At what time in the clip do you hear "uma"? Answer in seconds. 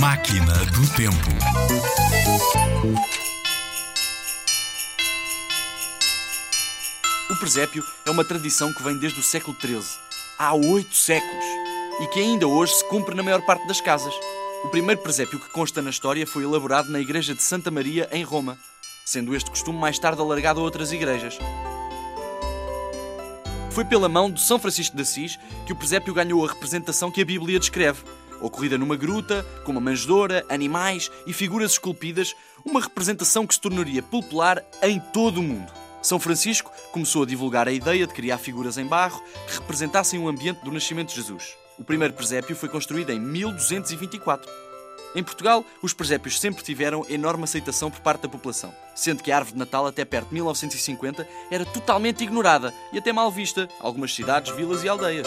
8.10-8.24, 29.72-29.80, 32.64-32.80